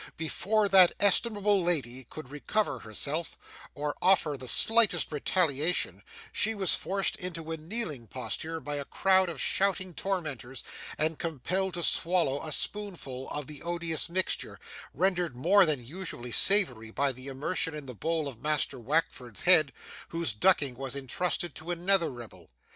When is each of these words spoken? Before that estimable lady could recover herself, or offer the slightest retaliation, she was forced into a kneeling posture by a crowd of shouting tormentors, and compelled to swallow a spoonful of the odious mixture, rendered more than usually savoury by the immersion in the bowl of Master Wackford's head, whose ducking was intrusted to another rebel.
Before 0.17 0.67
that 0.67 0.93
estimable 0.99 1.63
lady 1.63 2.03
could 2.03 2.29
recover 2.31 2.79
herself, 2.79 3.37
or 3.75 3.95
offer 4.01 4.35
the 4.35 4.47
slightest 4.47 5.11
retaliation, 5.11 6.01
she 6.33 6.55
was 6.55 6.73
forced 6.73 7.15
into 7.17 7.51
a 7.51 7.57
kneeling 7.57 8.07
posture 8.07 8.59
by 8.59 8.77
a 8.77 8.85
crowd 8.85 9.29
of 9.29 9.39
shouting 9.39 9.93
tormentors, 9.93 10.63
and 10.97 11.19
compelled 11.19 11.75
to 11.75 11.83
swallow 11.83 12.41
a 12.43 12.51
spoonful 12.51 13.29
of 13.29 13.45
the 13.45 13.61
odious 13.61 14.09
mixture, 14.09 14.59
rendered 14.91 15.35
more 15.37 15.67
than 15.67 15.85
usually 15.85 16.31
savoury 16.31 16.89
by 16.89 17.11
the 17.11 17.27
immersion 17.27 17.75
in 17.75 17.85
the 17.85 17.93
bowl 17.93 18.27
of 18.27 18.41
Master 18.41 18.79
Wackford's 18.79 19.43
head, 19.43 19.71
whose 20.09 20.33
ducking 20.33 20.73
was 20.73 20.95
intrusted 20.95 21.53
to 21.53 21.69
another 21.69 22.09
rebel. 22.09 22.49